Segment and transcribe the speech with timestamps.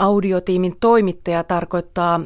[0.00, 2.20] Audiotiimin toimittaja tarkoittaa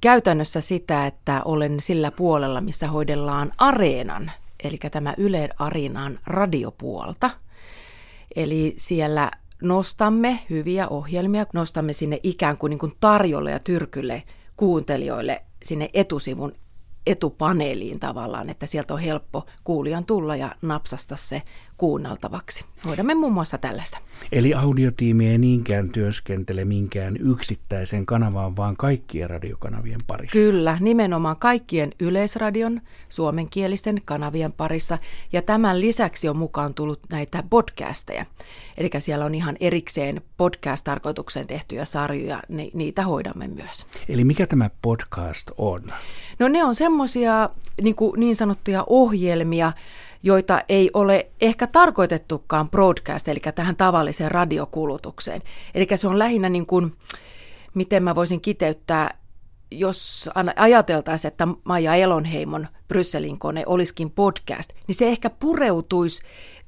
[0.00, 4.32] käytännössä sitä, että olen sillä puolella, missä hoidellaan areenan,
[4.64, 7.30] eli tämä Yle Areenan radiopuolta.
[8.36, 9.30] Eli siellä
[9.62, 14.22] nostamme hyviä ohjelmia, nostamme sinne ikään kuin, niin kuin tarjolle ja tyrkylle
[14.56, 16.52] kuuntelijoille sinne etusivun
[17.06, 21.42] etupaneeliin tavallaan, että sieltä on helppo kuulijan tulla ja napsasta se
[21.82, 22.64] kuunneltavaksi.
[22.84, 23.98] Hoidamme muun muassa tällaista.
[24.32, 30.32] Eli audiotiimi ei niinkään työskentele minkään yksittäisen kanavaan, vaan kaikkien radiokanavien parissa.
[30.32, 34.98] Kyllä, nimenomaan kaikkien yleisradion suomenkielisten kanavien parissa.
[35.32, 38.26] Ja tämän lisäksi on mukaan tullut näitä podcasteja.
[38.76, 43.86] Eli siellä on ihan erikseen podcast-tarkoitukseen tehtyjä sarjoja, niin niitä hoidamme myös.
[44.08, 45.80] Eli mikä tämä podcast on?
[46.38, 47.50] No ne on semmoisia
[47.82, 49.72] niin, niin sanottuja ohjelmia,
[50.22, 55.42] joita ei ole ehkä tarkoitettukaan broadcast, eli tähän tavalliseen radiokulutukseen.
[55.74, 56.92] Eli se on lähinnä niin kuin,
[57.74, 59.21] miten mä voisin kiteyttää,
[59.78, 66.22] jos ajateltaisiin, että Maija Elonheimon Brysselin kone olisikin podcast, niin se ehkä pureutuisi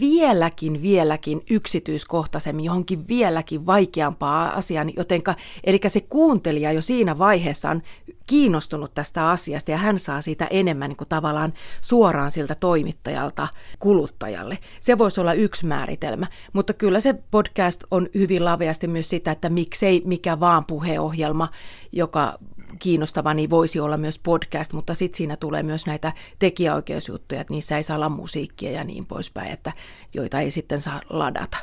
[0.00, 7.82] vieläkin, vieläkin yksityiskohtaisemmin johonkin vieläkin vaikeampaa asiaan, jotenka, eli se kuuntelija jo siinä vaiheessa on
[8.26, 14.58] kiinnostunut tästä asiasta ja hän saa siitä enemmän niin kuin tavallaan suoraan siltä toimittajalta kuluttajalle.
[14.80, 19.48] Se voisi olla yksi määritelmä, mutta kyllä se podcast on hyvin laveasti myös sitä, että
[19.48, 21.48] miksei mikä vaan puheohjelma,
[21.92, 22.38] joka
[22.78, 27.76] kiinnostava, niin voisi olla myös podcast, mutta sitten siinä tulee myös näitä tekijäoikeusjuttuja, että niissä
[27.76, 29.72] ei saa olla musiikkia ja niin poispäin, että
[30.14, 31.56] joita ei sitten saa ladata.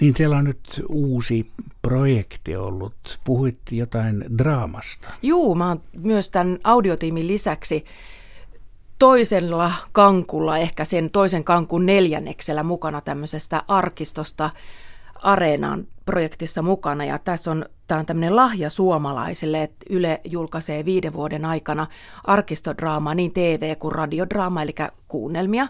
[0.00, 1.50] Niin teillä on nyt uusi
[1.82, 3.20] projekti ollut.
[3.24, 5.08] Puhuit jotain draamasta.
[5.22, 7.84] Juu, mä oon myös tämän audiotiimin lisäksi
[8.98, 14.50] toisella kankulla, ehkä sen toisen kankun neljänneksellä mukana tämmöisestä arkistosta
[15.22, 17.04] Areenaan projektissa mukana.
[17.04, 21.86] Ja tässä on, tämä on tämmöinen lahja suomalaisille, että Yle julkaisee viiden vuoden aikana
[22.24, 24.74] arkistodraamaa, niin TV- kuin radiodraama, eli
[25.08, 25.68] kuunnelmia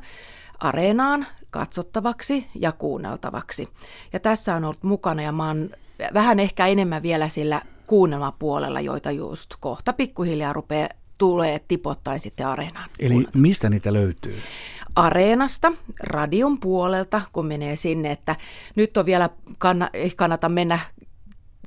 [0.59, 3.69] Areenaan katsottavaksi ja kuunneltavaksi.
[4.13, 5.71] Ja tässä on ollut mukana ja mä oon
[6.15, 12.91] vähän ehkä enemmän vielä sillä kuunnelmapuolella, joita just kohta pikkuhiljaa rupeaa tulee tipottain sitten areenaan.
[12.99, 14.39] Eli mistä niitä löytyy?
[14.97, 18.37] Areenasta, radion puolelta, kun menee sinne, että
[18.77, 19.31] nyt on vielä,
[19.93, 20.79] ei kannata mennä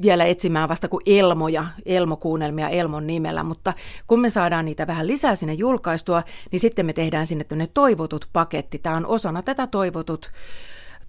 [0.01, 3.73] vielä etsimään vasta kuin Elmoja, Elmokuunnelmia Elmon nimellä, mutta
[4.07, 8.79] kun me saadaan niitä vähän lisää sinne julkaistua, niin sitten me tehdään sinne toivotut paketti.
[8.79, 10.31] Tämä on osana tätä toivotut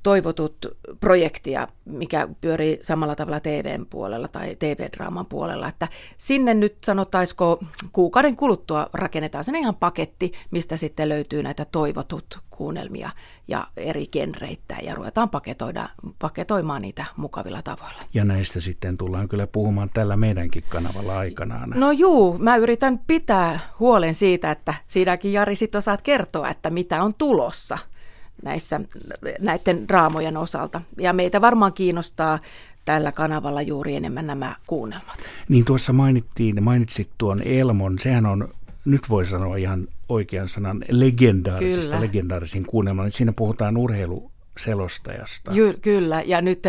[0.03, 0.67] toivotut
[1.01, 5.89] projektia, mikä pyörii samalla tavalla TVn puolella tai TV-draaman puolella, että
[6.19, 7.61] sinne nyt sanotaisiko
[7.93, 13.11] kuukauden kuluttua rakennetaan sen ihan paketti, mistä sitten löytyy näitä toivotut kuunnelmia
[13.49, 15.89] ja eri genreitä ja ruvetaan paketoida,
[16.19, 18.03] paketoimaan niitä mukavilla tavoilla.
[18.15, 21.71] Ja näistä sitten tullaan kyllä puhumaan tällä meidänkin kanavalla aikanaan.
[21.75, 27.03] No juu, mä yritän pitää huolen siitä, että siinäkin Jari sit osaat kertoa, että mitä
[27.03, 27.79] on tulossa
[28.43, 28.81] näissä,
[29.41, 30.83] näiden draamojen osalta.
[30.99, 32.39] Ja meitä varmaan kiinnostaa
[32.85, 35.19] tällä kanavalla juuri enemmän nämä kuunnelmat.
[35.49, 38.49] Niin tuossa mainittiin, mainitsit tuon Elmon, sehän on,
[38.85, 42.07] nyt voi sanoa ihan oikean sanan, legendaarisesta, Kyllä.
[42.07, 43.11] legendaarisin kuunnelma.
[43.11, 45.53] Siinä puhutaan urheilu selostajasta.
[45.53, 46.63] Ky- kyllä, ja nyt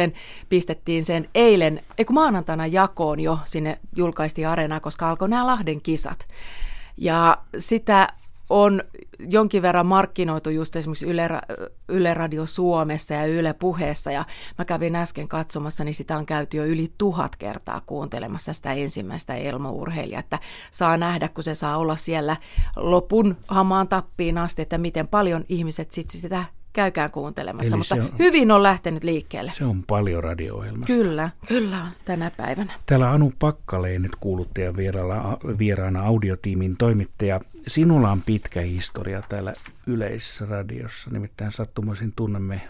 [0.49, 5.81] pistettiin sen eilen, ei kun maanantaina jakoon jo sinne julkaistiin areenaa, koska alkoi nämä Lahden
[5.81, 6.27] kisat.
[6.97, 8.07] Ja sitä
[8.51, 8.81] on
[9.19, 11.29] jonkin verran markkinoitu just esimerkiksi Yle,
[11.89, 14.25] Yle Radio Suomessa ja Yle Puheessa, ja
[14.57, 19.35] mä kävin äsken katsomassa, niin sitä on käyty jo yli tuhat kertaa kuuntelemassa sitä ensimmäistä
[19.35, 20.39] Elmo-urheilijaa, että
[20.71, 22.37] saa nähdä, kun se saa olla siellä
[22.75, 28.19] lopun hamaan tappiin asti, että miten paljon ihmiset sitten sitä käykää kuuntelemassa, Eli mutta on,
[28.19, 29.51] hyvin on lähtenyt liikkeelle.
[29.51, 32.73] Se on paljon radio Kyllä, kyllä tänä päivänä.
[32.85, 37.39] Täällä Anu Pakkaleen nyt kuuluttajan vieraana, vieraana audiotiimin toimittaja.
[37.67, 39.53] Sinulla on pitkä historia täällä
[39.87, 42.61] Yleisradiossa, nimittäin sattumoisin tunnemme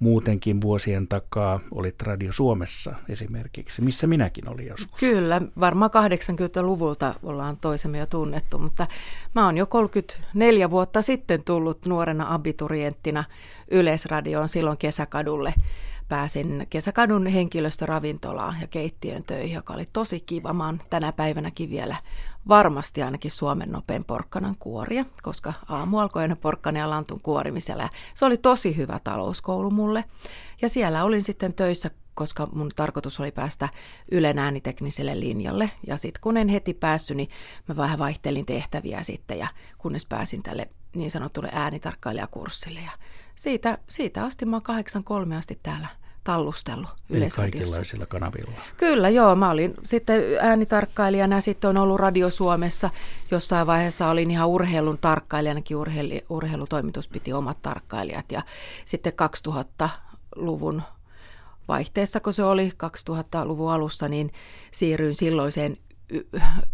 [0.00, 5.00] muutenkin vuosien takaa olit Radio Suomessa esimerkiksi, missä minäkin olin joskus.
[5.00, 8.86] Kyllä, varmaan 80-luvulta ollaan toisemme jo tunnettu, mutta
[9.34, 13.24] mä oon jo 34 vuotta sitten tullut nuorena abiturienttina
[13.70, 15.54] Yleisradioon silloin kesäkadulle.
[16.10, 20.52] Pääsin kesäkadun henkilöstöravintolaan ja keittiön töihin, joka oli tosi kiva.
[20.52, 21.96] Mä oon tänä päivänäkin vielä
[22.48, 27.88] varmasti ainakin Suomen nopein porkkanan kuoria, koska aamu alkoi aina porkkanen ja lantun kuorimisella.
[28.14, 30.04] Se oli tosi hyvä talouskoulu mulle.
[30.62, 33.68] Ja siellä olin sitten töissä, koska mun tarkoitus oli päästä
[34.10, 35.70] Ylen äänitekniselle linjalle.
[35.86, 37.28] Ja sitten kun en heti päässyt, niin
[37.68, 39.48] mä vähän vaihtelin tehtäviä sitten ja
[39.78, 42.80] kunnes pääsin tälle niin sanotulle äänitarkkailijakurssille.
[42.80, 42.92] Ja
[43.34, 48.60] siitä, siitä asti mä oon 83 asti täällä tallustellut Eli kaikenlaisilla kanavilla.
[48.76, 49.36] Kyllä, joo.
[49.36, 52.90] Mä olin sitten äänitarkkailijana, sitten on ollut Radio Suomessa.
[53.30, 58.32] Jossain vaiheessa olin ihan urheilun tarkkailijanakin, urheilu, urheilutoimitus piti omat tarkkailijat.
[58.32, 58.42] Ja
[58.86, 59.12] sitten
[59.48, 60.82] 2000-luvun
[61.68, 62.72] vaihteessa, kun se oli
[63.10, 64.32] 2000-luvun alussa, niin
[64.72, 65.76] siirryin silloiseen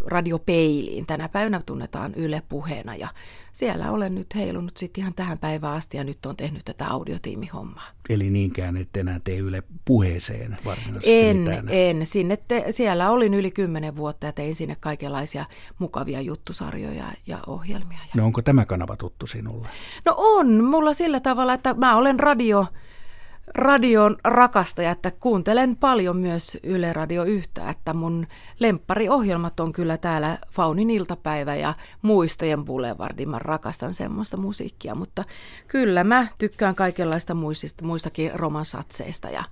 [0.06, 1.06] radiopeiliin.
[1.06, 3.08] Tänä päivänä tunnetaan Yle puheena ja
[3.52, 7.88] siellä olen nyt heilunut sitten ihan tähän päivään asti ja nyt on tehnyt tätä audiotiimihommaa.
[8.08, 11.68] Eli niinkään et enää tee Yle puheeseen varsinaisesti En, mitään.
[11.68, 12.06] en.
[12.06, 15.44] Sinne te, siellä olin yli kymmenen vuotta ja tein sinne kaikenlaisia
[15.78, 17.98] mukavia juttusarjoja ja ohjelmia.
[18.14, 19.68] No onko tämä kanava tuttu sinulle?
[20.04, 22.66] No on, mulla sillä tavalla, että mä olen radio
[23.54, 28.26] radion rakastaja, että kuuntelen paljon myös Yle Radio yhtä, että mun
[28.58, 33.28] lemppariohjelmat on kyllä täällä Faunin iltapäivä ja Muistojen Boulevardin.
[33.28, 35.25] Mä rakastan semmoista musiikkia, mutta
[35.69, 39.44] kyllä mä tykkään kaikenlaista muistista, muistakin romansatseista ja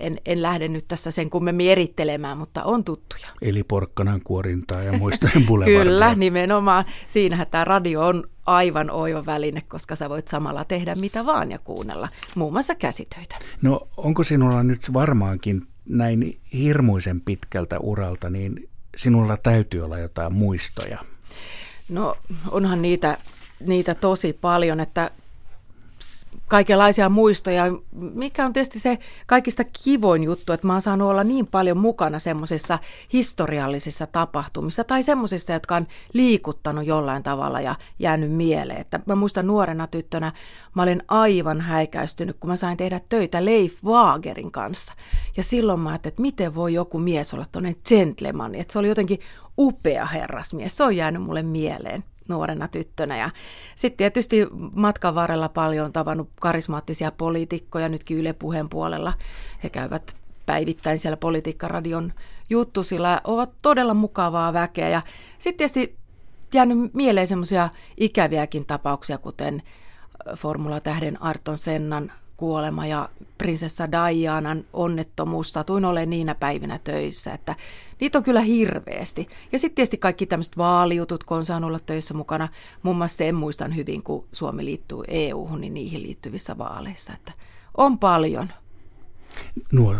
[0.00, 3.26] en, en lähde nyt tässä sen kummemmin erittelemään, mutta on tuttuja.
[3.42, 5.84] Eli porkkanan kuorintaa ja Muistojen Boulevardia.
[5.84, 6.84] kyllä, nimenomaan.
[7.08, 11.58] Siinähän tämä radio on aivan oiva väline, koska sä voit samalla tehdä mitä vaan ja
[11.58, 13.36] kuunnella, muun muassa käsitöitä.
[13.62, 20.98] No onko sinulla nyt varmaankin näin hirmuisen pitkältä uralta, niin sinulla täytyy olla jotain muistoja?
[21.88, 22.16] No
[22.50, 23.18] onhan niitä,
[23.60, 25.10] niitä tosi paljon, että
[26.52, 31.46] kaikenlaisia muistoja, mikä on tietysti se kaikista kivoin juttu, että mä oon saanut olla niin
[31.46, 32.78] paljon mukana semmoisissa
[33.12, 38.80] historiallisissa tapahtumissa tai semmoisissa, jotka on liikuttanut jollain tavalla ja jäänyt mieleen.
[38.80, 40.32] Että mä muistan nuorena tyttönä,
[40.74, 44.92] mä olin aivan häikäistynyt, kun mä sain tehdä töitä Leif Waagerin kanssa.
[45.36, 48.88] Ja silloin mä ajattelin, että miten voi joku mies olla toinen gentleman, että se oli
[48.88, 49.20] jotenkin
[49.58, 50.76] upea herrasmies.
[50.76, 53.16] Se on jäänyt mulle mieleen nuorena tyttönä.
[53.16, 53.30] Ja
[53.76, 59.12] sitten tietysti matkan varrella paljon tavannut karismaattisia poliitikkoja, nytkin Yle Puheen puolella.
[59.64, 60.16] He käyvät
[60.46, 62.12] päivittäin siellä politiikkaradion
[62.50, 64.88] juttusilla, ovat todella mukavaa väkeä.
[64.88, 65.02] Ja
[65.38, 65.96] sitten tietysti
[66.54, 69.62] jäänyt mieleen semmoisia ikäviäkin tapauksia, kuten
[70.36, 73.08] Formula-tähden Arton Sennan kuolema ja
[73.38, 75.52] prinsessa Dianan onnettomuus.
[75.52, 77.56] Satuin olemaan niinä päivinä töissä, että
[78.00, 79.28] niitä on kyllä hirveästi.
[79.52, 82.48] Ja sitten tietysti kaikki tämmöiset vaalijutut, kun on saanut olla töissä mukana.
[82.82, 87.12] Muun muassa sen muistan hyvin, kun Suomi liittyy EU-hun, niin niihin liittyvissä vaaleissa.
[87.12, 87.32] Että
[87.76, 88.48] on paljon.
[89.72, 89.96] Nuo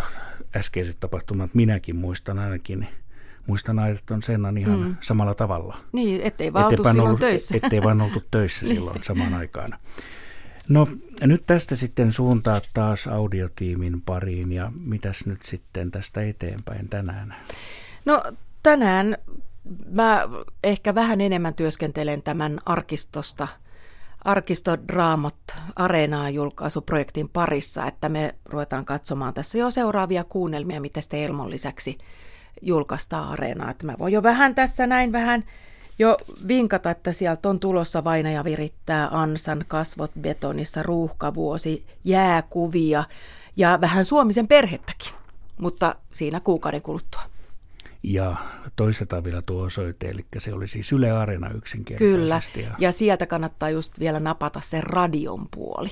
[0.56, 2.88] äskeiset tapahtumat minäkin muistan ainakin
[3.46, 4.96] muistan Ayrton Sennan ihan mm.
[5.00, 5.76] samalla tavalla.
[5.92, 7.54] Niin, ettei vaan oltu silloin ollut, töissä.
[7.62, 9.78] Ettei vaan oltu töissä silloin samaan aikaan.
[10.72, 10.88] No
[11.20, 17.34] nyt tästä sitten suuntaa taas audiotiimin pariin ja mitäs nyt sitten tästä eteenpäin tänään?
[18.04, 18.22] No
[18.62, 19.16] tänään
[19.90, 20.28] mä
[20.64, 23.48] ehkä vähän enemmän työskentelen tämän arkistosta,
[24.24, 25.36] arkistodraamat
[25.76, 31.98] areenaa julkaisuprojektin parissa, että me ruvetaan katsomaan tässä jo seuraavia kuunnelmia, mitä sitten Elmon lisäksi
[32.62, 33.70] julkaistaan areenaa.
[33.70, 35.44] Että mä voin jo vähän tässä näin vähän
[35.98, 36.16] jo
[36.48, 43.04] vinkata, että sieltä on tulossa Vainaja virittää ansan kasvot betonissa, ruuhkavuosi, jääkuvia
[43.56, 45.12] ja vähän Suomisen perhettäkin,
[45.58, 47.22] mutta siinä kuukauden kuluttua.
[48.02, 48.36] Ja
[48.76, 52.52] toistetaan vielä tuo osoite, eli se oli siis Yle Areena yksinkertaisesti.
[52.52, 52.76] Kyllä, ja...
[52.78, 55.90] ja sieltä kannattaa just vielä napata se radion puoli.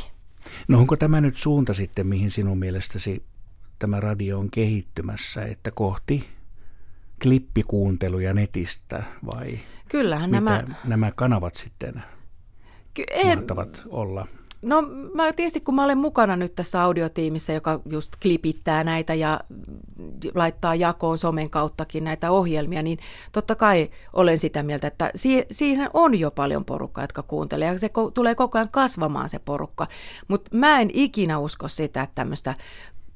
[0.69, 3.23] No onko tämä nyt suunta sitten, mihin sinun mielestäsi
[3.79, 6.29] tämä radio on kehittymässä, että kohti
[7.23, 9.59] klippikuunteluja netistä vai
[9.89, 10.65] Kyllähän mitä nämä...
[10.85, 12.03] nämä kanavat sitten
[12.95, 13.39] Ky- en...
[13.39, 14.27] mahtavat olla?
[14.63, 14.83] No
[15.15, 19.41] mä tietysti kun mä olen mukana nyt tässä audiotiimissä, joka just klipittää näitä ja
[20.35, 22.99] laittaa jakoon somen kauttakin näitä ohjelmia, niin
[23.33, 25.11] totta kai olen sitä mieltä, että
[25.51, 29.39] siihen on jo paljon porukkaa, jotka kuuntelee ja se ko- tulee koko ajan kasvamaan se
[29.39, 29.87] porukka.
[30.29, 32.55] Mutta mä en ikinä usko sitä, että tämmöistä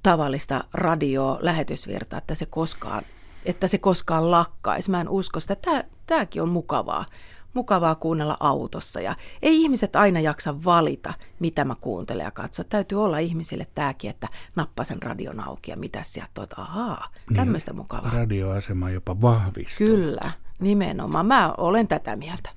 [0.02, 3.02] tavallista radio-lähetysvirtaa, että se koskaan
[3.44, 4.90] että se koskaan lakkaisi.
[4.90, 5.56] Mä en usko sitä.
[5.56, 7.06] Tää, tääkin on mukavaa.
[7.54, 12.64] Mukavaa kuunnella autossa ja ei ihmiset aina jaksa valita, mitä mä kuuntelen ja katso.
[12.64, 17.70] Täytyy olla ihmisille tämäkin, että nappa sen radion auki ja mitä sieltä tuot, ahaa, tämmöistä
[17.70, 18.10] niin, mukavaa.
[18.10, 19.86] Radioasema jopa vahvistuu.
[19.86, 21.26] Kyllä, nimenomaan.
[21.26, 22.50] Mä olen tätä mieltä.